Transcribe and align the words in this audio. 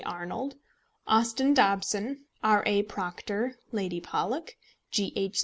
Arnold, 0.03 0.55
Austin 1.05 1.53
Dobson, 1.53 2.25
R. 2.41 2.63
A. 2.65 2.81
Proctor, 2.81 3.59
Lady 3.71 3.99
Pollock, 4.01 4.55
G. 4.89 5.13
H. 5.15 5.37